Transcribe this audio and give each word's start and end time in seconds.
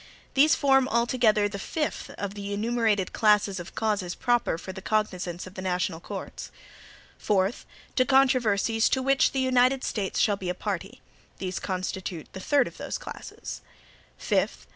These 0.33 0.55
form, 0.55 0.87
altogether, 0.87 1.47
the 1.47 1.59
fifth 1.59 2.09
of 2.17 2.33
the 2.33 2.51
enumerated 2.55 3.13
classes 3.13 3.59
of 3.59 3.75
causes 3.75 4.15
proper 4.15 4.57
for 4.57 4.73
the 4.73 4.81
cognizance 4.81 5.45
of 5.45 5.53
the 5.53 5.61
national 5.61 5.99
courts. 5.99 6.49
Fourth. 7.19 7.67
To 7.97 8.03
controversies 8.03 8.89
to 8.89 9.03
which 9.03 9.31
the 9.31 9.39
United 9.41 9.83
States 9.83 10.19
shall 10.19 10.37
be 10.37 10.49
a 10.49 10.55
party. 10.55 11.01
These 11.37 11.59
constitute 11.59 12.29
the 12.33 12.39
third 12.39 12.67
of 12.67 12.77
those 12.77 12.97
classes. 12.97 13.61
Fifth. 14.17 14.65